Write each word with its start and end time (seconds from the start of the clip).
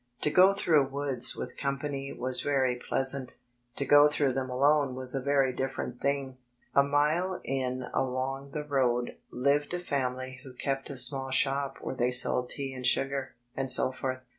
To 0.21 0.31
go 0.31 0.55
through 0.55 0.87
woods 0.87 1.35
with 1.35 1.57
company 1.57 2.11
was 2.11 2.41
very 2.41 2.75
pleasant; 2.75 3.35
to 3.75 3.85
go 3.85 4.07
through 4.07 4.33
dtem 4.33 4.49
alone 4.49 4.95
was 4.95 5.13
a 5.13 5.21
very 5.21 5.53
different 5.53 6.01
thing. 6.01 6.39
A 6.73 6.81
mile 6.81 7.39
in 7.43 7.87
along 7.93 8.49
the 8.49 8.63
road 8.63 9.17
lived 9.29 9.75
a 9.75 9.79
family 9.79 10.39
who 10.43 10.53
kept 10.53 10.89
a 10.89 10.97
small 10.97 11.29
shop 11.29 11.77
where 11.81 11.93
they 11.93 12.09
sold 12.09 12.49
tea 12.49 12.73
and 12.73 12.83
sugar, 12.87 13.35
etc. 13.55 14.23